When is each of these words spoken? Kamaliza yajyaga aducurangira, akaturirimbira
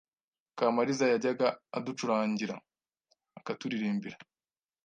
Kamaliza 0.57 1.05
yajyaga 1.13 1.47
aducurangira, 1.77 2.55
akaturirimbira 3.39 4.17